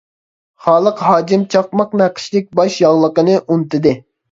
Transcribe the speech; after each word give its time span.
خالىق 0.67 1.03
ھاجىم 1.07 1.43
چاقماق 1.57 1.95
نەقىشلىك 2.03 2.51
باش 2.63 2.81
ياغلىقىنى 2.87 3.39
ئۇنتۇدى. 3.45 3.97